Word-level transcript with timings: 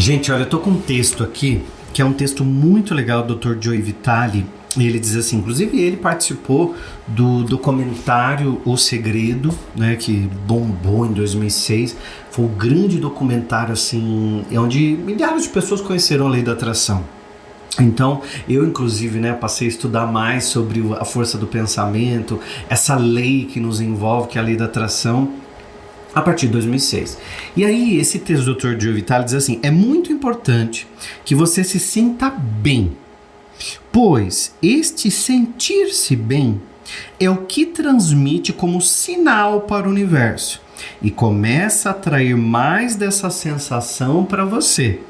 Gente, 0.00 0.32
olha, 0.32 0.44
eu 0.44 0.48
tô 0.48 0.58
com 0.58 0.70
um 0.70 0.80
texto 0.80 1.22
aqui, 1.22 1.60
que 1.92 2.00
é 2.00 2.04
um 2.06 2.14
texto 2.14 2.42
muito 2.42 2.94
legal 2.94 3.22
do 3.22 3.34
Dr. 3.34 3.58
Joey 3.60 3.82
Vitale. 3.82 4.46
Ele 4.78 4.98
diz 4.98 5.14
assim, 5.14 5.36
inclusive 5.36 5.78
ele 5.78 5.98
participou 5.98 6.74
do 7.06 7.44
documentário 7.44 8.62
O 8.64 8.78
Segredo, 8.78 9.50
né, 9.76 9.96
que 9.96 10.26
bombou 10.46 11.04
em 11.04 11.12
2006. 11.12 11.94
Foi 12.30 12.46
um 12.46 12.48
grande 12.48 12.98
documentário 12.98 13.74
assim, 13.74 14.42
onde 14.52 14.96
milhares 15.04 15.42
de 15.42 15.50
pessoas 15.50 15.82
conheceram 15.82 16.28
a 16.28 16.30
lei 16.30 16.42
da 16.42 16.52
atração. 16.52 17.04
Então, 17.78 18.22
eu 18.48 18.64
inclusive, 18.64 19.18
né, 19.18 19.34
passei 19.34 19.68
a 19.68 19.70
estudar 19.70 20.06
mais 20.06 20.44
sobre 20.44 20.82
a 20.98 21.04
força 21.04 21.36
do 21.36 21.46
pensamento, 21.46 22.40
essa 22.70 22.96
lei 22.96 23.44
que 23.44 23.60
nos 23.60 23.82
envolve, 23.82 24.28
que 24.28 24.38
é 24.38 24.40
a 24.40 24.44
lei 24.44 24.56
da 24.56 24.64
atração 24.64 25.39
a 26.14 26.20
partir 26.20 26.46
de 26.46 26.52
2006. 26.52 27.18
E 27.56 27.64
aí, 27.64 27.98
esse 27.98 28.18
texto 28.18 28.44
do 28.44 28.54
Dr. 28.54 28.80
Joe 28.80 28.92
Vitale 28.92 29.24
diz 29.24 29.34
assim: 29.34 29.60
é 29.62 29.70
muito 29.70 30.12
importante 30.12 30.86
que 31.24 31.34
você 31.34 31.62
se 31.62 31.78
sinta 31.78 32.30
bem, 32.30 32.96
pois 33.92 34.54
este 34.62 35.10
sentir-se 35.10 36.16
bem 36.16 36.60
é 37.18 37.30
o 37.30 37.38
que 37.38 37.66
transmite 37.66 38.52
como 38.52 38.80
sinal 38.80 39.62
para 39.62 39.86
o 39.86 39.90
universo 39.90 40.60
e 41.02 41.10
começa 41.10 41.90
a 41.90 41.92
atrair 41.92 42.36
mais 42.36 42.96
dessa 42.96 43.30
sensação 43.30 44.24
para 44.24 44.44
você. 44.44 45.00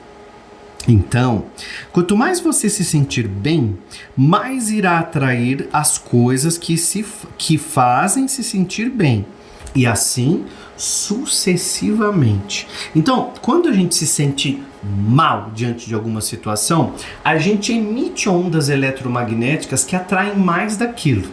Então, 0.89 1.45
quanto 1.93 2.17
mais 2.17 2.41
você 2.41 2.69
se 2.69 2.85
sentir 2.85 3.29
bem, 3.29 3.79
mais 4.17 4.71
irá 4.71 4.99
atrair 4.99 5.69
as 5.73 5.99
coisas 5.99 6.57
que, 6.57 6.77
se, 6.77 7.05
que 7.37 7.59
fazem 7.59 8.27
se 8.27 8.43
sentir 8.43 8.89
bem. 8.89 9.27
E 9.75 9.87
assim 9.87 10.45
sucessivamente. 10.77 12.67
Então, 12.97 13.33
quando 13.43 13.69
a 13.69 13.73
gente 13.73 13.95
se 13.95 14.07
sente 14.07 14.63
mal 14.83 15.51
diante 15.55 15.87
de 15.87 15.95
alguma 15.95 16.23
situação, 16.23 16.95
a 17.23 17.37
gente 17.37 17.73
emite 17.73 18.29
ondas 18.29 18.71
eletromagnéticas 18.71 19.85
que 19.85 19.95
atraem 19.95 20.37
mais 20.37 20.77
daquilo. 20.79 21.29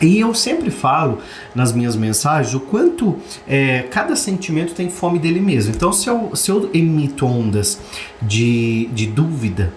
E 0.00 0.18
eu 0.18 0.34
sempre 0.34 0.70
falo 0.70 1.18
nas 1.54 1.72
minhas 1.72 1.94
mensagens 1.94 2.54
o 2.54 2.60
quanto 2.60 3.16
é, 3.46 3.82
cada 3.82 4.16
sentimento 4.16 4.74
tem 4.74 4.88
fome 4.88 5.18
dele 5.18 5.38
mesmo. 5.38 5.72
Então, 5.74 5.92
se 5.92 6.08
eu, 6.08 6.34
se 6.34 6.50
eu 6.50 6.70
emito 6.74 7.26
ondas 7.26 7.78
de, 8.20 8.88
de 8.92 9.06
dúvida, 9.06 9.72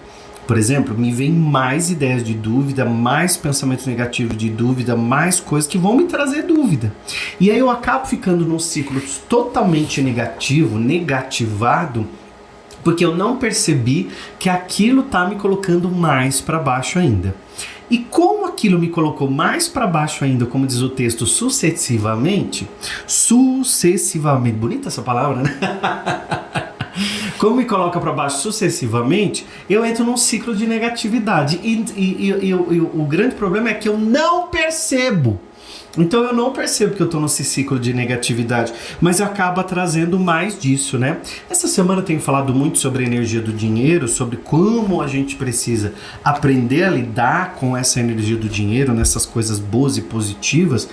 por 0.46 0.56
exemplo, 0.56 0.96
me 0.96 1.10
vem 1.10 1.32
mais 1.32 1.90
ideias 1.90 2.22
de 2.22 2.32
dúvida, 2.32 2.84
mais 2.84 3.36
pensamentos 3.36 3.86
negativos 3.86 4.36
de 4.36 4.48
dúvida, 4.48 4.94
mais 4.94 5.40
coisas 5.40 5.68
que 5.68 5.76
vão 5.76 5.96
me 5.96 6.04
trazer 6.04 6.42
dúvida. 6.42 6.92
E 7.40 7.50
aí 7.50 7.58
eu 7.58 7.68
acabo 7.68 8.06
ficando 8.06 8.46
num 8.46 8.58
ciclo 8.58 9.00
totalmente 9.28 10.00
negativo, 10.00 10.78
negativado, 10.78 12.06
porque 12.84 13.04
eu 13.04 13.16
não 13.16 13.36
percebi 13.36 14.08
que 14.38 14.48
aquilo 14.48 15.02
tá 15.02 15.28
me 15.28 15.34
colocando 15.34 15.90
mais 15.90 16.40
para 16.40 16.60
baixo 16.60 17.00
ainda. 17.00 17.34
E 17.90 17.98
como 17.98 18.46
aquilo 18.46 18.78
me 18.78 18.88
colocou 18.88 19.30
mais 19.30 19.68
para 19.68 19.86
baixo 19.86 20.24
ainda, 20.24 20.46
como 20.46 20.66
diz 20.66 20.80
o 20.80 20.88
texto, 20.88 21.26
sucessivamente, 21.26 22.68
sucessivamente, 23.06 24.56
bonita 24.56 24.88
essa 24.88 25.02
palavra, 25.02 25.42
né? 25.42 26.66
como 27.38 27.56
me 27.56 27.64
coloca 27.64 28.00
para 28.00 28.12
baixo 28.12 28.38
sucessivamente, 28.38 29.46
eu 29.68 29.84
entro 29.84 30.04
num 30.04 30.16
ciclo 30.16 30.54
de 30.54 30.66
negatividade. 30.66 31.60
E, 31.62 31.84
e, 31.96 32.30
e, 32.30 32.48
e 32.48 32.54
o, 32.54 32.90
o 32.94 33.04
grande 33.04 33.34
problema 33.34 33.70
é 33.70 33.74
que 33.74 33.88
eu 33.88 33.98
não 33.98 34.48
percebo 34.48 35.40
então 35.96 36.24
eu 36.24 36.34
não 36.34 36.52
percebo 36.52 36.94
que 36.94 37.02
eu 37.02 37.06
estou 37.06 37.20
nesse 37.20 37.44
ciclo 37.44 37.78
de 37.78 37.92
negatividade, 37.92 38.72
mas 39.00 39.20
acaba 39.20 39.64
trazendo 39.64 40.18
mais 40.18 40.58
disso, 40.58 40.98
né? 40.98 41.18
Essa 41.48 41.66
semana 41.66 42.00
eu 42.00 42.04
tenho 42.04 42.20
falado 42.20 42.54
muito 42.54 42.78
sobre 42.78 43.04
a 43.04 43.06
energia 43.06 43.40
do 43.40 43.52
dinheiro, 43.52 44.06
sobre 44.06 44.36
como 44.36 45.00
a 45.00 45.06
gente 45.06 45.36
precisa 45.36 45.94
aprender 46.22 46.84
a 46.84 46.90
lidar 46.90 47.54
com 47.54 47.76
essa 47.76 48.00
energia 48.00 48.36
do 48.36 48.48
dinheiro, 48.48 48.92
nessas 48.92 49.24
coisas 49.24 49.58
boas 49.58 49.96
e 49.96 50.02
positivas, 50.02 50.88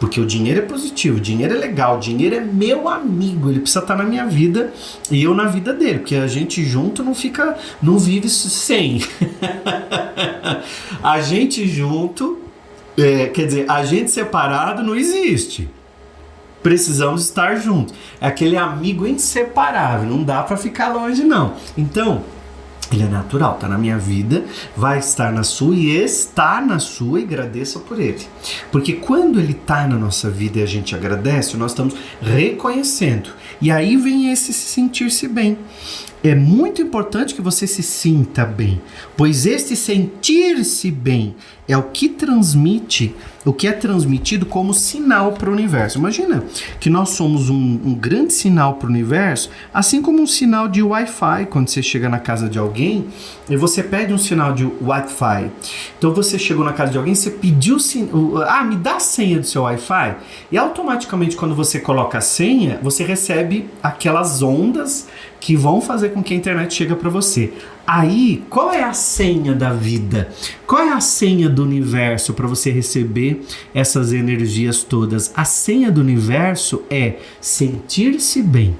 porque 0.00 0.20
o 0.20 0.26
dinheiro 0.26 0.60
é 0.60 0.62
positivo, 0.62 1.18
o 1.18 1.20
dinheiro 1.20 1.54
é 1.54 1.58
legal, 1.58 1.96
o 1.96 2.00
dinheiro 2.00 2.36
é 2.36 2.40
meu 2.40 2.88
amigo, 2.88 3.50
ele 3.50 3.60
precisa 3.60 3.80
estar 3.80 3.96
na 3.96 4.04
minha 4.04 4.26
vida 4.26 4.72
e 5.10 5.22
eu 5.22 5.34
na 5.34 5.44
vida 5.44 5.72
dele, 5.72 6.00
porque 6.00 6.16
a 6.16 6.26
gente 6.26 6.64
junto 6.64 7.04
não 7.04 7.14
fica, 7.14 7.56
não 7.82 7.98
vive 7.98 8.28
sem. 8.28 9.00
a 11.02 11.20
gente 11.20 11.66
junto 11.68 12.47
é, 12.98 13.28
quer 13.28 13.46
dizer, 13.46 13.70
a 13.70 13.84
gente 13.84 14.10
separado 14.10 14.82
não 14.82 14.94
existe. 14.94 15.70
Precisamos 16.62 17.22
estar 17.22 17.54
juntos. 17.56 17.94
É 18.20 18.26
aquele 18.26 18.56
amigo 18.56 19.06
inseparável, 19.06 20.10
não 20.10 20.24
dá 20.24 20.42
para 20.42 20.56
ficar 20.56 20.92
longe 20.92 21.22
não. 21.22 21.54
Então, 21.76 22.24
ele 22.90 23.02
é 23.02 23.06
natural, 23.06 23.54
tá 23.54 23.68
na 23.68 23.78
minha 23.78 23.98
vida, 23.98 24.44
vai 24.76 24.98
estar 24.98 25.30
na 25.32 25.42
sua 25.42 25.74
e 25.76 25.90
está 25.90 26.60
na 26.60 26.78
sua 26.78 27.20
e 27.20 27.24
agradeça 27.24 27.78
por 27.78 28.00
ele. 28.00 28.26
Porque 28.72 28.94
quando 28.94 29.38
ele 29.38 29.52
está 29.52 29.86
na 29.86 29.96
nossa 29.96 30.30
vida 30.30 30.58
e 30.58 30.62
a 30.62 30.66
gente 30.66 30.94
agradece, 30.94 31.56
nós 31.56 31.72
estamos 31.72 31.94
reconhecendo. 32.20 33.30
E 33.60 33.70
aí 33.70 33.96
vem 33.96 34.32
esse 34.32 34.52
se 34.52 34.68
sentir-se 34.68 35.28
bem. 35.28 35.58
É 36.24 36.34
muito 36.34 36.82
importante 36.82 37.34
que 37.34 37.42
você 37.42 37.66
se 37.66 37.82
sinta 37.82 38.44
bem, 38.44 38.80
pois 39.16 39.46
este 39.46 39.76
sentir-se 39.76 40.90
bem 40.90 41.36
é 41.68 41.76
o 41.76 41.82
que 41.82 42.08
transmite, 42.08 43.14
o 43.44 43.52
que 43.52 43.68
é 43.68 43.72
transmitido 43.72 44.46
como 44.46 44.72
sinal 44.72 45.32
para 45.32 45.50
o 45.50 45.52
universo. 45.52 45.98
Imagina 45.98 46.42
que 46.80 46.88
nós 46.88 47.10
somos 47.10 47.50
um, 47.50 47.78
um 47.84 47.94
grande 47.94 48.32
sinal 48.32 48.74
para 48.74 48.86
o 48.86 48.90
universo, 48.90 49.50
assim 49.72 50.00
como 50.00 50.20
um 50.22 50.26
sinal 50.26 50.66
de 50.66 50.82
Wi-Fi 50.82 51.46
quando 51.50 51.68
você 51.68 51.82
chega 51.82 52.08
na 52.08 52.18
casa 52.18 52.48
de 52.48 52.58
alguém 52.58 53.06
e 53.50 53.56
você 53.56 53.82
pede 53.82 54.14
um 54.14 54.18
sinal 54.18 54.54
de 54.54 54.64
Wi-Fi. 54.80 55.50
Então 55.98 56.12
você 56.14 56.38
chegou 56.38 56.64
na 56.64 56.72
casa 56.72 56.90
de 56.90 56.98
alguém, 56.98 57.14
você 57.14 57.30
pediu, 57.30 57.76
ah, 58.46 58.64
me 58.64 58.76
dá 58.76 58.96
a 58.96 59.00
senha 59.00 59.38
do 59.38 59.46
seu 59.46 59.62
Wi-Fi 59.62 60.16
e 60.50 60.56
automaticamente 60.56 61.36
quando 61.36 61.54
você 61.54 61.78
coloca 61.78 62.16
a 62.16 62.22
senha, 62.22 62.80
você 62.82 63.04
recebe 63.04 63.68
aquelas 63.82 64.42
ondas 64.42 65.06
que 65.38 65.54
vão 65.54 65.80
fazer 65.80 66.10
com 66.10 66.22
que 66.22 66.32
a 66.32 66.36
internet 66.36 66.74
chegue 66.74 66.94
para 66.94 67.10
você. 67.10 67.52
Aí, 67.90 68.44
qual 68.50 68.70
é 68.70 68.84
a 68.84 68.92
senha 68.92 69.54
da 69.54 69.72
vida? 69.72 70.28
Qual 70.66 70.82
é 70.82 70.92
a 70.92 71.00
senha 71.00 71.48
do 71.48 71.62
universo 71.62 72.34
para 72.34 72.46
você 72.46 72.70
receber 72.70 73.40
essas 73.72 74.12
energias 74.12 74.82
todas? 74.82 75.32
A 75.34 75.46
senha 75.46 75.90
do 75.90 76.02
universo 76.02 76.82
é 76.90 77.14
sentir-se 77.40 78.42
bem. 78.42 78.76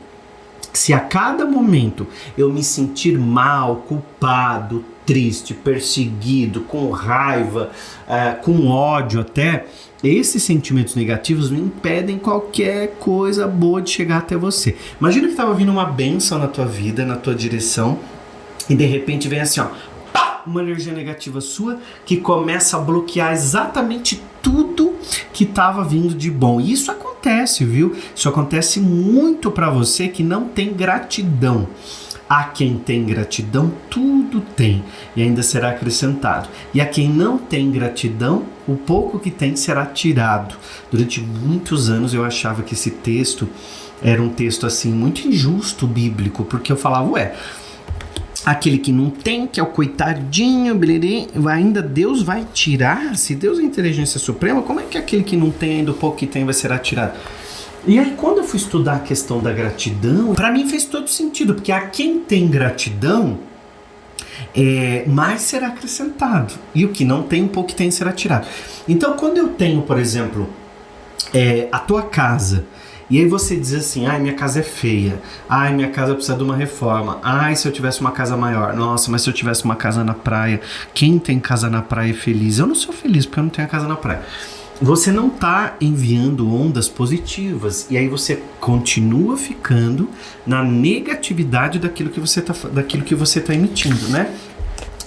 Se 0.74 0.92
a 0.92 1.00
cada 1.00 1.46
momento 1.46 2.06
eu 2.36 2.52
me 2.52 2.62
sentir 2.62 3.18
mal, 3.18 3.76
culpado, 3.76 4.84
triste, 5.06 5.54
perseguido, 5.54 6.60
com 6.60 6.90
raiva, 6.90 7.70
uh, 8.06 8.42
com 8.42 8.68
ódio 8.68 9.22
até, 9.22 9.64
esses 10.04 10.42
sentimentos 10.42 10.94
negativos 10.94 11.50
me 11.50 11.58
impedem 11.58 12.18
qualquer 12.18 12.96
coisa 12.98 13.48
boa 13.48 13.80
de 13.80 13.88
chegar 13.88 14.18
até 14.18 14.36
você. 14.36 14.76
Imagina 15.00 15.24
que 15.24 15.32
estava 15.32 15.54
vindo 15.54 15.72
uma 15.72 15.86
benção 15.86 16.38
na 16.38 16.46
tua 16.46 16.66
vida, 16.66 17.06
na 17.06 17.16
tua 17.16 17.34
direção, 17.34 17.98
e 18.68 18.74
de 18.74 18.84
repente 18.84 19.28
vem 19.28 19.40
assim, 19.40 19.60
ó, 19.60 19.66
pá, 20.12 20.42
uma 20.46 20.62
energia 20.62 20.92
negativa 20.92 21.40
sua 21.40 21.78
que 22.04 22.16
começa 22.16 22.76
a 22.76 22.80
bloquear 22.80 23.32
exatamente 23.32 24.22
tudo 24.42 24.94
que 25.32 25.44
estava 25.44 25.84
vindo 25.84 26.14
de 26.14 26.30
bom. 26.30 26.60
E 26.60 26.72
isso 26.72 26.90
acontece, 26.90 27.64
viu? 27.64 27.96
Isso 28.14 28.28
acontece 28.28 28.80
muito 28.80 29.50
para 29.50 29.70
você 29.70 30.08
que 30.08 30.22
não 30.22 30.46
tem 30.48 30.72
gratidão. 30.72 31.68
A 32.28 32.44
quem 32.44 32.76
tem 32.76 33.06
gratidão, 33.06 33.72
tudo 33.88 34.42
tem 34.54 34.84
e 35.16 35.22
ainda 35.22 35.42
será 35.42 35.70
acrescentado. 35.70 36.46
E 36.74 36.80
a 36.80 36.84
quem 36.84 37.08
não 37.08 37.38
tem 37.38 37.70
gratidão, 37.70 38.44
o 38.66 38.76
pouco 38.76 39.18
que 39.18 39.30
tem 39.30 39.56
será 39.56 39.86
tirado. 39.86 40.54
Durante 40.90 41.22
muitos 41.22 41.88
anos 41.88 42.12
eu 42.12 42.22
achava 42.22 42.62
que 42.62 42.74
esse 42.74 42.90
texto 42.90 43.48
era 44.02 44.22
um 44.22 44.28
texto 44.28 44.66
assim 44.66 44.92
muito 44.92 45.26
injusto 45.26 45.86
bíblico, 45.86 46.44
porque 46.44 46.70
eu 46.70 46.76
falava, 46.76 47.08
ué, 47.12 47.34
aquele 48.50 48.78
que 48.78 48.90
não 48.90 49.10
tem, 49.10 49.46
que 49.46 49.60
é 49.60 49.62
o 49.62 49.66
coitadinho, 49.66 50.78
ainda 51.48 51.82
Deus 51.82 52.22
vai 52.22 52.46
tirar? 52.52 53.16
Se 53.16 53.34
Deus 53.34 53.58
é 53.58 53.62
inteligência 53.62 54.18
suprema, 54.18 54.62
como 54.62 54.80
é 54.80 54.84
que 54.84 54.96
aquele 54.96 55.22
que 55.22 55.36
não 55.36 55.50
tem 55.50 55.78
ainda 55.78 55.90
o 55.90 55.94
pouco 55.94 56.16
que 56.16 56.26
tem 56.26 56.44
vai 56.44 56.54
ser 56.54 56.72
atirado? 56.72 57.18
E 57.86 57.98
aí, 57.98 58.14
quando 58.16 58.38
eu 58.38 58.44
fui 58.44 58.58
estudar 58.58 58.96
a 58.96 59.00
questão 59.00 59.40
da 59.40 59.52
gratidão, 59.52 60.34
para 60.34 60.50
mim 60.50 60.68
fez 60.68 60.84
todo 60.84 61.08
sentido, 61.08 61.54
porque 61.54 61.70
a 61.70 61.86
quem 61.86 62.20
tem 62.20 62.48
gratidão, 62.48 63.38
é, 64.54 65.04
mais 65.06 65.42
será 65.42 65.68
acrescentado. 65.68 66.54
E 66.74 66.84
o 66.84 66.88
que 66.88 67.04
não 67.04 67.22
tem, 67.22 67.42
um 67.42 67.48
pouco 67.48 67.70
que 67.70 67.74
tem 67.74 67.90
será 67.90 68.12
tirado. 68.12 68.46
Então, 68.88 69.14
quando 69.14 69.36
eu 69.36 69.48
tenho, 69.48 69.82
por 69.82 69.98
exemplo, 69.98 70.48
é, 71.32 71.68
a 71.70 71.78
tua 71.78 72.02
casa, 72.02 72.64
e 73.10 73.18
aí 73.18 73.26
você 73.26 73.56
diz 73.56 73.72
assim, 73.74 74.06
ai, 74.06 74.20
minha 74.20 74.34
casa 74.34 74.60
é 74.60 74.62
feia, 74.62 75.20
ai, 75.48 75.72
minha 75.74 75.88
casa 75.90 76.14
precisa 76.14 76.36
de 76.36 76.42
uma 76.42 76.54
reforma, 76.56 77.18
ai, 77.22 77.56
se 77.56 77.66
eu 77.66 77.72
tivesse 77.72 78.00
uma 78.00 78.10
casa 78.12 78.36
maior, 78.36 78.74
nossa, 78.74 79.10
mas 79.10 79.22
se 79.22 79.30
eu 79.30 79.34
tivesse 79.34 79.64
uma 79.64 79.76
casa 79.76 80.04
na 80.04 80.14
praia, 80.14 80.60
quem 80.92 81.18
tem 81.18 81.40
casa 81.40 81.70
na 81.70 81.80
praia 81.82 82.10
é 82.10 82.14
feliz? 82.14 82.58
Eu 82.58 82.66
não 82.66 82.74
sou 82.74 82.92
feliz 82.92 83.24
porque 83.26 83.40
eu 83.40 83.44
não 83.44 83.50
tenho 83.50 83.66
a 83.66 83.70
casa 83.70 83.86
na 83.88 83.96
praia. 83.96 84.22
você 84.80 85.10
não 85.10 85.26
está 85.28 85.74
enviando 85.80 86.52
ondas 86.54 86.88
positivas 86.88 87.86
e 87.90 87.96
aí 87.96 88.06
você 88.08 88.40
continua 88.60 89.36
ficando 89.36 90.08
na 90.46 90.62
negatividade 90.62 91.78
daquilo 91.78 92.10
que 92.10 92.20
você 92.20 92.40
está 92.40 92.54
daquilo 92.68 93.02
que 93.02 93.14
você 93.14 93.40
tá 93.40 93.54
emitindo, 93.54 94.08
né? 94.08 94.32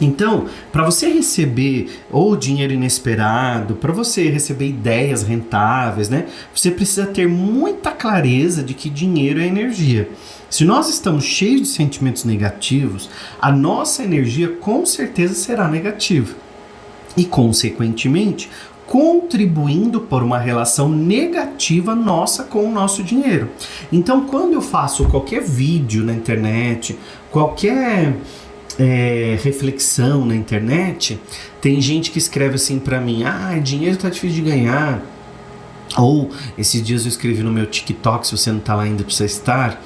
Então, 0.01 0.45
para 0.71 0.83
você 0.83 1.07
receber 1.07 2.01
ou 2.11 2.35
dinheiro 2.35 2.73
inesperado, 2.73 3.75
para 3.75 3.93
você 3.93 4.29
receber 4.29 4.67
ideias 4.67 5.21
rentáveis, 5.21 6.09
né? 6.09 6.25
Você 6.53 6.71
precisa 6.71 7.05
ter 7.05 7.27
muita 7.27 7.91
clareza 7.91 8.63
de 8.63 8.73
que 8.73 8.89
dinheiro 8.89 9.39
é 9.39 9.45
energia. 9.45 10.09
Se 10.49 10.65
nós 10.65 10.89
estamos 10.89 11.23
cheios 11.23 11.61
de 11.61 11.67
sentimentos 11.67 12.25
negativos, 12.25 13.09
a 13.39 13.51
nossa 13.51 14.03
energia 14.03 14.49
com 14.49 14.85
certeza 14.85 15.35
será 15.35 15.67
negativa. 15.67 16.35
E, 17.15 17.23
consequentemente, 17.23 18.49
contribuindo 18.87 20.01
por 20.01 20.23
uma 20.23 20.37
relação 20.37 20.89
negativa 20.89 21.95
nossa 21.95 22.43
com 22.43 22.65
o 22.65 22.71
nosso 22.71 23.03
dinheiro. 23.03 23.49
Então, 23.91 24.25
quando 24.25 24.53
eu 24.53 24.61
faço 24.61 25.05
qualquer 25.05 25.41
vídeo 25.41 26.03
na 26.03 26.13
internet, 26.13 26.97
qualquer 27.31 28.13
é, 28.81 29.37
reflexão 29.43 30.25
na 30.25 30.35
internet, 30.35 31.19
tem 31.61 31.79
gente 31.79 32.09
que 32.09 32.17
escreve 32.17 32.55
assim 32.55 32.79
para 32.79 32.99
mim: 32.99 33.23
ah, 33.23 33.59
dinheiro 33.61 33.95
tá 33.95 34.09
difícil 34.09 34.43
de 34.43 34.49
ganhar. 34.49 35.05
Ou 35.97 36.31
esses 36.57 36.81
dias 36.81 37.03
eu 37.03 37.09
escrevi 37.09 37.43
no 37.43 37.51
meu 37.51 37.67
TikTok, 37.67 38.25
se 38.25 38.35
você 38.35 38.51
não 38.51 38.59
tá 38.59 38.75
lá 38.75 38.83
ainda, 38.83 39.03
precisa 39.03 39.25
estar. 39.25 39.81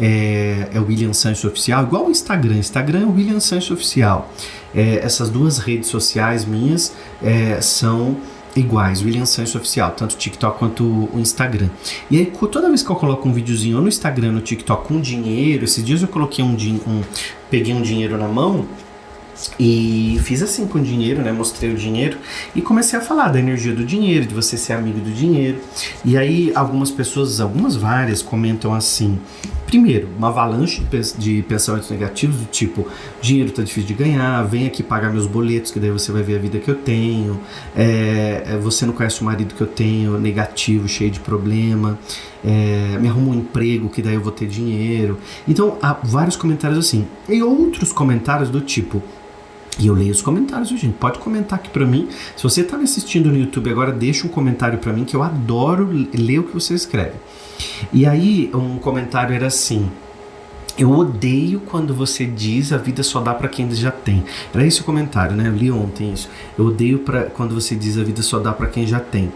É, 0.00 0.68
é 0.72 0.80
o 0.80 0.86
William 0.86 1.12
Sancho 1.12 1.48
Oficial, 1.48 1.82
igual 1.82 2.06
o 2.06 2.10
Instagram. 2.10 2.56
Instagram 2.56 3.02
é 3.02 3.04
o 3.04 3.12
William 3.12 3.40
Sancho 3.40 3.74
Oficial. 3.74 4.32
É, 4.74 5.00
essas 5.02 5.28
duas 5.28 5.58
redes 5.58 5.88
sociais 5.88 6.44
minhas 6.44 6.94
é, 7.22 7.60
são 7.60 8.16
iguais, 8.58 9.02
William 9.02 9.26
Sancho 9.26 9.58
Oficial, 9.58 9.90
tanto 9.92 10.12
o 10.12 10.16
TikTok 10.16 10.58
quanto 10.58 10.84
o 10.84 11.18
Instagram. 11.18 11.68
E 12.10 12.18
aí, 12.18 12.26
toda 12.26 12.68
vez 12.68 12.82
que 12.82 12.90
eu 12.90 12.96
coloco 12.96 13.28
um 13.28 13.32
videozinho 13.32 13.80
no 13.80 13.88
Instagram, 13.88 14.32
no 14.32 14.40
TikTok 14.40 14.88
com 14.88 15.00
dinheiro, 15.00 15.64
esses 15.64 15.84
dias 15.84 16.02
eu 16.02 16.08
coloquei 16.08 16.44
um, 16.44 16.52
um 16.52 17.02
peguei 17.50 17.74
um 17.74 17.82
dinheiro 17.82 18.16
na 18.16 18.28
mão 18.28 18.66
e 19.58 20.18
fiz 20.24 20.42
assim 20.42 20.66
com 20.66 20.78
o 20.78 20.82
dinheiro, 20.82 21.22
né? 21.22 21.32
Mostrei 21.32 21.72
o 21.72 21.76
dinheiro 21.76 22.18
e 22.54 22.60
comecei 22.60 22.98
a 22.98 23.02
falar 23.02 23.28
da 23.28 23.38
energia 23.38 23.72
do 23.72 23.84
dinheiro, 23.84 24.26
de 24.26 24.34
você 24.34 24.56
ser 24.56 24.72
amigo 24.72 24.98
do 25.00 25.10
dinheiro. 25.10 25.60
E 26.04 26.16
aí 26.16 26.52
algumas 26.54 26.90
pessoas, 26.90 27.40
algumas 27.40 27.76
várias, 27.76 28.22
comentam 28.22 28.74
assim: 28.74 29.18
primeiro, 29.68 30.08
uma 30.16 30.28
avalanche 30.28 30.82
de 31.18 31.42
pensamentos 31.42 31.90
negativos 31.90 32.36
do 32.36 32.46
tipo: 32.46 32.88
dinheiro 33.20 33.50
tá 33.50 33.62
difícil 33.62 33.86
de 33.86 33.94
ganhar, 33.94 34.42
vem 34.44 34.66
aqui 34.66 34.82
pagar 34.82 35.12
meus 35.12 35.26
boletos, 35.26 35.70
que 35.70 35.78
daí 35.78 35.90
você 35.90 36.10
vai 36.10 36.22
ver 36.22 36.36
a 36.36 36.38
vida 36.38 36.58
que 36.58 36.70
eu 36.70 36.74
tenho. 36.74 37.38
É, 37.76 38.44
é 38.46 38.56
você 38.56 38.86
não 38.86 38.94
conhece 38.94 39.20
o 39.20 39.24
marido 39.24 39.54
que 39.54 39.60
eu 39.60 39.66
tenho, 39.66 40.18
negativo, 40.18 40.88
cheio 40.88 41.10
de 41.10 41.20
problema. 41.20 41.98
É, 42.42 42.96
me 42.98 43.08
arruma 43.08 43.32
um 43.32 43.34
emprego, 43.34 43.90
que 43.90 44.00
daí 44.00 44.14
eu 44.14 44.22
vou 44.22 44.32
ter 44.32 44.46
dinheiro. 44.46 45.18
Então, 45.46 45.76
há 45.82 45.92
vários 46.02 46.34
comentários 46.34 46.78
assim. 46.78 47.06
E 47.28 47.42
outros 47.42 47.92
comentários 47.92 48.48
do 48.48 48.62
tipo: 48.62 49.02
e 49.78 49.86
eu 49.86 49.94
leio 49.94 50.10
os 50.10 50.20
comentários, 50.20 50.68
gente. 50.68 50.94
Pode 50.94 51.18
comentar 51.18 51.58
aqui 51.58 51.70
para 51.70 51.86
mim. 51.86 52.08
Se 52.36 52.42
você 52.42 52.64
tá 52.64 52.76
me 52.76 52.84
assistindo 52.84 53.28
no 53.28 53.36
YouTube 53.36 53.70
agora, 53.70 53.92
deixa 53.92 54.26
um 54.26 54.30
comentário 54.30 54.78
para 54.78 54.92
mim 54.92 55.04
que 55.04 55.14
eu 55.14 55.22
adoro 55.22 55.88
ler 56.12 56.40
o 56.40 56.44
que 56.44 56.54
você 56.54 56.74
escreve. 56.74 57.14
E 57.92 58.04
aí, 58.04 58.50
um 58.54 58.78
comentário 58.78 59.34
era 59.34 59.46
assim: 59.46 59.88
eu 60.78 60.92
odeio 60.92 61.60
quando 61.60 61.92
você 61.92 62.24
diz 62.24 62.72
a 62.72 62.76
vida 62.76 63.02
só 63.02 63.20
dá 63.20 63.34
para 63.34 63.48
quem 63.48 63.68
já 63.74 63.90
tem. 63.90 64.24
Era 64.54 64.64
esse 64.64 64.80
o 64.80 64.84
comentário, 64.84 65.36
né? 65.36 65.48
Eu 65.48 65.54
li 65.54 65.70
ontem 65.70 66.12
isso. 66.12 66.28
Eu 66.56 66.66
odeio 66.66 67.00
pra, 67.00 67.24
quando 67.24 67.52
você 67.52 67.74
diz 67.74 67.98
a 67.98 68.04
vida 68.04 68.22
só 68.22 68.38
dá 68.38 68.52
para 68.52 68.68
quem 68.68 68.86
já 68.86 69.00
tem. 69.00 69.32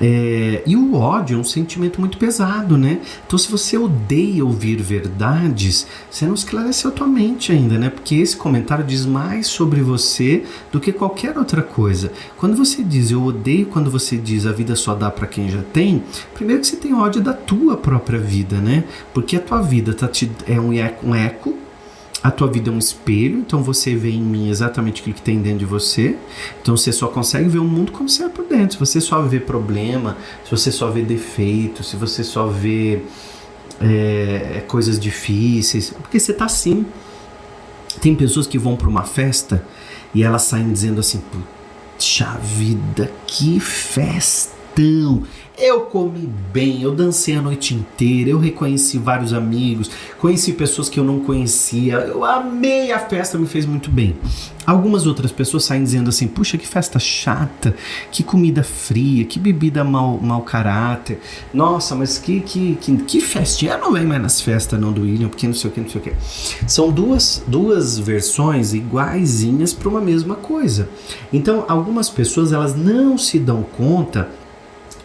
É, 0.00 0.62
e 0.66 0.74
o 0.76 0.94
ódio 0.94 1.36
é 1.36 1.40
um 1.40 1.44
sentimento 1.44 2.00
muito 2.00 2.16
pesado, 2.16 2.78
né? 2.78 3.00
Então, 3.26 3.38
se 3.38 3.50
você 3.50 3.76
odeia 3.76 4.44
ouvir 4.44 4.80
verdades, 4.80 5.86
você 6.10 6.24
não 6.24 6.34
esclareceu 6.34 6.90
tua 6.90 7.06
mente 7.06 7.52
ainda, 7.52 7.76
né? 7.76 7.90
Porque 7.90 8.14
esse 8.14 8.36
comentário 8.36 8.84
diz 8.84 9.04
mais 9.04 9.46
sobre 9.46 9.82
você 9.82 10.44
do 10.72 10.80
que 10.80 10.92
qualquer 10.92 11.36
outra 11.36 11.62
coisa. 11.62 12.10
Quando 12.38 12.56
você 12.56 12.82
diz 12.82 13.10
eu 13.10 13.22
odeio 13.22 13.66
quando 13.66 13.90
você 13.90 14.16
diz 14.16 14.46
a 14.46 14.52
vida 14.52 14.74
só 14.74 14.94
dá 14.94 15.10
para 15.10 15.26
quem 15.26 15.50
já 15.50 15.62
tem, 15.62 16.02
primeiro 16.34 16.62
que 16.62 16.68
você 16.68 16.76
tem 16.76 16.94
ódio 16.94 17.20
da 17.20 17.34
tua 17.34 17.76
própria 17.76 18.18
vida, 18.18 18.56
né? 18.56 18.84
Porque 19.12 19.36
a 19.36 19.40
tua 19.40 19.60
vida 19.60 19.92
tá 19.92 20.08
te, 20.08 20.30
é 20.46 20.58
um 20.58 20.72
eco, 20.72 21.06
um 21.06 21.14
eco 21.14 21.59
a 22.22 22.30
tua 22.30 22.48
vida 22.48 22.70
é 22.70 22.72
um 22.72 22.78
espelho, 22.78 23.38
então 23.38 23.62
você 23.62 23.94
vê 23.94 24.10
em 24.10 24.20
mim 24.20 24.50
exatamente 24.50 25.00
aquilo 25.00 25.14
que 25.14 25.22
tem 25.22 25.40
dentro 25.40 25.60
de 25.60 25.64
você. 25.64 26.16
Então 26.60 26.76
você 26.76 26.92
só 26.92 27.08
consegue 27.08 27.48
ver 27.48 27.58
o 27.58 27.64
mundo 27.64 27.92
como 27.92 28.08
você 28.08 28.24
é 28.24 28.28
por 28.28 28.44
dentro. 28.44 28.72
Se 28.72 28.78
você 28.78 29.00
só 29.00 29.22
vê 29.22 29.40
problema, 29.40 30.18
se 30.44 30.50
você 30.50 30.70
só 30.70 30.90
vê 30.90 31.02
defeito, 31.02 31.82
se 31.82 31.96
você 31.96 32.22
só 32.22 32.46
vê 32.46 33.02
é, 33.80 34.62
coisas 34.68 35.00
difíceis, 35.00 35.90
porque 35.90 36.20
você 36.20 36.32
tá 36.34 36.44
assim. 36.44 36.84
Tem 38.00 38.14
pessoas 38.14 38.46
que 38.46 38.58
vão 38.58 38.76
para 38.76 38.88
uma 38.88 39.02
festa 39.02 39.64
e 40.14 40.22
elas 40.22 40.42
saem 40.42 40.70
dizendo 40.70 41.00
assim: 41.00 41.22
puxa 41.98 42.38
vida, 42.42 43.10
que 43.26 43.58
festão! 44.74 45.22
Eu 45.58 45.82
comi 45.82 46.26
bem, 46.50 46.80
eu 46.80 46.94
dancei 46.94 47.36
a 47.36 47.42
noite 47.42 47.74
inteira, 47.74 48.30
eu 48.30 48.38
reconheci 48.38 48.96
vários 48.96 49.34
amigos, 49.34 49.90
conheci 50.18 50.54
pessoas 50.54 50.88
que 50.88 50.98
eu 50.98 51.04
não 51.04 51.20
conhecia, 51.20 51.96
eu 51.96 52.24
amei 52.24 52.90
a 52.92 52.98
festa, 52.98 53.36
me 53.36 53.46
fez 53.46 53.66
muito 53.66 53.90
bem. 53.90 54.16
Algumas 54.66 55.06
outras 55.06 55.30
pessoas 55.30 55.64
saem 55.64 55.84
dizendo 55.84 56.08
assim: 56.08 56.26
puxa, 56.26 56.56
que 56.56 56.66
festa 56.66 56.98
chata, 56.98 57.74
que 58.10 58.22
comida 58.22 58.62
fria, 58.62 59.26
que 59.26 59.38
bebida 59.38 59.84
mau, 59.84 60.18
mau 60.18 60.40
caráter, 60.40 61.20
nossa, 61.52 61.94
mas 61.94 62.16
que, 62.16 62.40
que, 62.40 62.76
que, 62.76 62.96
que 62.96 63.20
festinha. 63.20 63.76
Não 63.76 63.92
venho 63.92 64.08
mais 64.08 64.22
nas 64.22 64.40
festas 64.40 64.80
não 64.80 64.92
do 64.92 65.02
William, 65.02 65.28
porque 65.28 65.46
não 65.46 65.54
sei 65.54 65.68
o 65.68 65.72
que, 65.74 65.80
não 65.80 65.90
sei 65.90 66.00
o 66.00 66.04
que. 66.04 66.14
São 66.66 66.90
duas, 66.90 67.42
duas 67.46 67.98
versões 67.98 68.72
iguaizinhas 68.72 69.74
para 69.74 69.90
uma 69.90 70.00
mesma 70.00 70.36
coisa. 70.36 70.88
Então, 71.30 71.66
algumas 71.68 72.08
pessoas 72.08 72.50
elas 72.50 72.74
não 72.74 73.18
se 73.18 73.38
dão 73.38 73.62
conta 73.62 74.39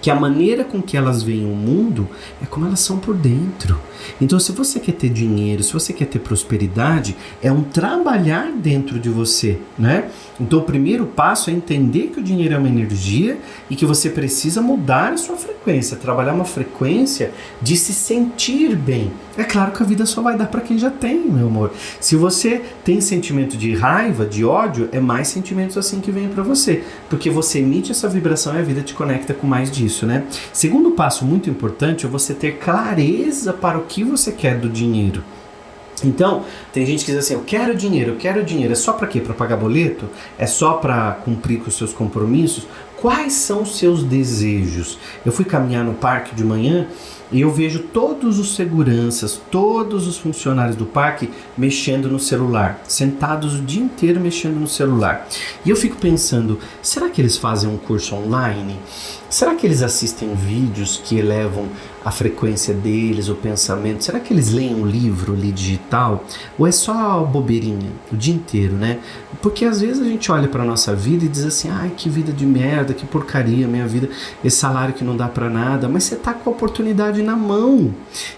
que 0.06 0.12
a 0.12 0.16
maneira 0.16 0.63
com 0.63 0.84
que 0.84 0.96
elas 0.96 1.24
veem 1.24 1.46
o 1.46 1.56
mundo 1.56 2.07
é 2.40 2.46
como 2.46 2.68
elas 2.68 2.80
são 2.80 3.00
por 3.00 3.16
dentro. 3.16 3.75
Então, 4.22 4.40
se 4.40 4.52
você 4.52 4.80
quer 4.80 4.92
ter 4.92 5.10
dinheiro, 5.10 5.63
se 5.63 5.74
você 5.74 5.92
quer 5.92 6.06
ter 6.06 6.19
prosperidade, 6.19 7.16
é 7.42 7.52
um 7.52 7.63
trabalhar 7.63 8.52
dentro 8.52 9.00
de 9.00 9.10
você, 9.10 9.57
né? 9.80 10.12
Então, 10.40 10.60
o 10.60 10.62
primeiro 10.62 11.07
passo 11.07 11.50
é 11.50 11.54
entender 11.54 12.12
que 12.13 12.19
o 12.19 12.24
dinheiro 12.24 12.54
é 12.54 12.57
uma 12.57 12.68
energia 12.68 13.40
e 13.68 13.75
que 13.75 13.84
você 13.84 14.10
precisa 14.10 14.62
mudar 14.62 15.13
a 15.13 15.18
sua 15.18 15.38
frequência, 15.38 15.98
trabalhar 15.98 16.34
uma 16.34 16.46
frequência 16.46 17.31
de 17.62 17.76
se 17.76 17.94
sentir 17.94 18.76
bem. 18.76 19.12
É 19.38 19.44
claro 19.44 19.71
que 19.71 19.81
a 19.81 19.85
vida 19.85 20.06
só 20.06 20.21
vai 20.21 20.38
dar 20.38 20.47
para 20.47 20.62
quem 20.62 20.78
já 20.78 20.90
tem, 20.90 21.19
meu 21.19 21.47
amor. 21.47 21.71
Se 22.00 22.16
você 22.16 22.62
tem 22.83 23.02
sentimento 23.02 23.57
de 23.57 23.74
raiva, 23.74 24.26
de 24.26 24.45
ódio, 24.45 24.88
é 24.92 25.00
mais 25.00 25.30
sentimentos 25.30 25.78
assim 25.78 26.00
que 26.00 26.12
vêm 26.12 26.30
para 26.30 26.44
você, 26.44 26.83
porque 27.09 27.30
você 27.30 27.59
emite 27.59 27.92
essa 27.92 28.07
vibração 28.07 28.56
e 28.56 28.59
a 28.59 28.62
vida 28.62 28.81
te 28.81 28.94
conecta 28.94 29.33
com 29.33 29.47
mais 29.47 29.71
disso, 29.71 29.94
né? 30.04 30.25
Segundo 30.52 30.92
passo 30.92 31.23
muito 31.23 31.47
importante 31.47 32.07
é 32.07 32.09
você 32.09 32.33
ter 32.33 32.57
clareza 32.57 33.54
para 33.54 33.78
o 33.78 33.83
que 33.83 34.04
você 34.04 34.31
quer 34.31 34.57
do 34.57 34.68
dinheiro. 34.68 35.23
Então, 36.04 36.44
tem 36.73 36.85
gente 36.85 37.06
que 37.06 37.11
diz 37.11 37.19
assim: 37.19 37.35
eu 37.35 37.44
quero 37.45 37.75
dinheiro, 37.75 38.14
eu 38.14 38.18
quero 38.18 38.44
dinheiro. 38.44 38.73
É 38.73 38.75
só 38.75 38.94
para 38.94 39.07
quê? 39.07 39.21
Para 39.21 39.33
pagar 39.33 39.57
boleto? 39.57 40.09
É 40.37 40.45
só 40.45 40.73
para 40.73 41.11
cumprir 41.23 41.59
com 41.59 41.69
os 41.69 41.78
seus 41.78 41.94
compromissos? 41.94 42.68
Quais 43.02 43.33
são 43.33 43.61
os 43.61 43.78
seus 43.78 44.04
desejos? 44.04 44.97
Eu 45.25 45.31
fui 45.31 45.45
caminhar 45.45 45.83
no 45.83 45.94
parque 45.94 46.33
de 46.33 46.44
manhã 46.44 46.87
e 47.31 47.42
eu 47.42 47.52
vejo 47.52 47.80
todos 47.80 48.37
os 48.37 48.56
seguranças, 48.56 49.42
todos 49.49 50.07
os 50.07 50.18
funcionários 50.18 50.75
do 50.75 50.85
parque 50.85 51.30
mexendo 51.57 52.07
no 52.07 52.19
celular, 52.19 52.81
sentados 52.87 53.56
o 53.56 53.61
dia 53.61 53.81
inteiro 53.81 54.19
mexendo 54.19 54.59
no 54.59 54.68
celular. 54.68 55.28
E 55.66 55.69
eu 55.69 55.75
fico 55.75 55.97
pensando: 55.97 56.59
será 56.81 57.09
que 57.09 57.19
eles 57.19 57.37
fazem 57.37 57.69
um 57.69 57.78
curso 57.78 58.16
online? 58.16 58.78
Será 59.28 59.56
que 59.56 59.66
eles 59.66 59.81
assistem 59.81 60.33
vídeos 60.35 61.02
que 61.04 61.18
elevam 61.18 61.68
a 62.06 62.11
frequência 62.11 62.73
deles, 62.73 63.28
o 63.28 63.35
pensamento? 63.35 64.04
Será 64.04 64.19
que 64.19 64.31
eles 64.31 64.52
leem 64.52 64.75
um 64.75 64.85
livro 64.85 65.33
ali 65.33 65.52
digital? 65.52 66.23
Ou 66.57 66.68
é 66.68 66.71
só 66.71 67.23
bobeirinha 67.23 67.92
o 68.14 68.16
dia 68.16 68.33
inteiro, 68.33 68.75
né? 68.75 68.99
Porque 69.42 69.66
às 69.66 69.81
vezes 69.81 69.99
a 70.02 70.06
gente 70.06 70.31
olha 70.31 70.47
para 70.47 70.64
nossa 70.64 70.95
vida 70.95 71.25
e 71.25 71.28
diz 71.28 71.44
assim: 71.44 71.69
ai, 71.69 71.92
que 71.97 72.07
vida 72.07 72.31
de 72.31 72.45
merda, 72.45 72.84
que 72.94 73.06
porcaria, 73.06 73.68
minha 73.68 73.87
vida, 73.87 74.09
esse 74.44 74.57
salário 74.57 74.94
que 74.94 75.04
não 75.04 75.15
dá 75.15 75.27
para 75.27 75.49
nada, 75.49 75.87
mas 75.87 76.04
você 76.04 76.15
tá 76.15 76.33
com 76.33 76.49
a 76.49 76.54
oportunidade 76.54 77.21
na 77.21 77.35
mão. 77.35 77.94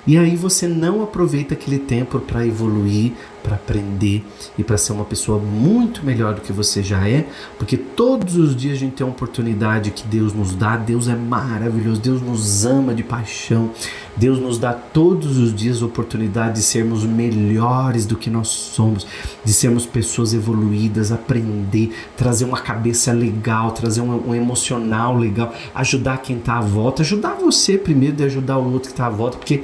E 0.05 0.17
aí 0.17 0.35
você 0.35 0.67
não 0.67 1.03
aproveita 1.03 1.53
aquele 1.53 1.79
tempo 1.79 2.19
para 2.19 2.45
evoluir, 2.45 3.13
para 3.47 3.55
aprender 3.55 4.25
e 4.57 4.63
para 4.63 4.77
ser 4.77 4.91
uma 4.91 5.05
pessoa 5.05 5.39
muito 5.39 6.05
melhor 6.05 6.35
do 6.35 6.41
que 6.41 6.51
você 6.51 6.83
já 6.83 7.07
é, 7.07 7.25
porque 7.57 7.77
todos 7.77 8.35
os 8.35 8.53
dias 8.53 8.73
a 8.73 8.79
gente 8.79 8.95
tem 8.95 9.07
uma 9.07 9.13
oportunidade 9.13 9.91
que 9.91 10.05
Deus 10.05 10.33
nos 10.33 10.53
dá. 10.53 10.75
Deus 10.75 11.07
é 11.07 11.15
maravilhoso, 11.15 12.01
Deus 12.01 12.21
nos 12.21 12.65
ama 12.65 12.93
de 12.93 13.03
paixão. 13.03 13.71
Deus 14.17 14.39
nos 14.39 14.57
dá 14.57 14.73
todos 14.73 15.37
os 15.37 15.55
dias 15.55 15.81
a 15.81 15.85
oportunidade 15.85 16.55
de 16.55 16.61
sermos 16.63 17.05
melhores 17.05 18.05
do 18.05 18.17
que 18.17 18.29
nós 18.29 18.49
somos, 18.49 19.07
de 19.45 19.53
sermos 19.53 19.85
pessoas 19.85 20.33
evoluídas, 20.33 21.11
aprender, 21.11 21.95
trazer 22.17 22.43
uma 22.43 22.59
cabeça 22.59 23.13
legal, 23.13 23.71
trazer 23.71 24.01
um, 24.01 24.29
um 24.29 24.35
emocional 24.35 25.15
legal, 25.15 25.53
ajudar 25.73 26.17
quem 26.17 26.37
está 26.37 26.57
à 26.57 26.61
volta, 26.61 27.01
ajudar 27.03 27.35
você 27.35 27.77
primeiro 27.77 28.15
de 28.15 28.23
ajudar 28.23 28.57
o 28.57 28.73
outro 28.73 28.89
que 28.89 28.93
está 28.93 29.05
à 29.05 29.09
volta, 29.09 29.37
porque 29.37 29.63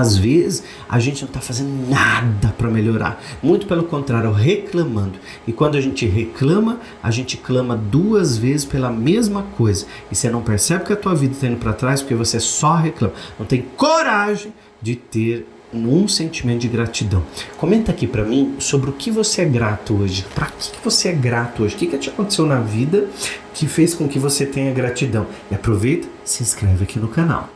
às 0.00 0.16
vezes 0.16 0.62
a 0.88 0.98
gente 0.98 1.22
não 1.22 1.28
está 1.28 1.40
fazendo 1.40 1.88
nada 1.88 2.54
para 2.56 2.68
melhorar, 2.68 3.22
muito 3.42 3.66
pelo 3.66 3.84
contrário, 3.84 4.32
reclamando. 4.32 5.18
E 5.46 5.52
quando 5.52 5.76
a 5.76 5.80
gente 5.80 6.06
reclama, 6.06 6.80
a 7.02 7.10
gente 7.10 7.36
clama 7.36 7.76
duas 7.76 8.36
vezes 8.36 8.64
pela 8.64 8.90
mesma 8.90 9.42
coisa. 9.56 9.86
E 10.10 10.14
você 10.14 10.30
não 10.30 10.42
percebe 10.42 10.84
que 10.84 10.92
a 10.92 10.96
tua 10.96 11.14
vida 11.14 11.34
está 11.34 11.46
indo 11.46 11.58
para 11.58 11.72
trás 11.72 12.00
porque 12.00 12.14
você 12.14 12.40
só 12.40 12.74
reclama, 12.74 13.14
não 13.38 13.46
tem 13.46 13.62
coragem 13.76 14.52
de 14.80 14.96
ter 14.96 15.46
um 15.72 16.06
sentimento 16.06 16.60
de 16.60 16.68
gratidão. 16.68 17.22
Comenta 17.58 17.90
aqui 17.90 18.06
para 18.06 18.24
mim 18.24 18.54
sobre 18.58 18.90
o 18.90 18.92
que 18.92 19.10
você 19.10 19.42
é 19.42 19.44
grato 19.44 19.94
hoje. 19.94 20.24
Para 20.34 20.46
que 20.46 20.70
você 20.82 21.08
é 21.08 21.12
grato 21.12 21.64
hoje? 21.64 21.74
O 21.74 21.78
que, 21.78 21.86
que 21.86 21.98
te 21.98 22.08
aconteceu 22.08 22.46
na 22.46 22.60
vida 22.60 23.08
que 23.52 23.66
fez 23.66 23.94
com 23.94 24.08
que 24.08 24.18
você 24.18 24.46
tenha 24.46 24.72
gratidão? 24.72 25.26
E 25.50 25.54
aproveita, 25.54 26.08
se 26.24 26.42
inscreve 26.42 26.84
aqui 26.84 26.98
no 26.98 27.08
canal. 27.08 27.55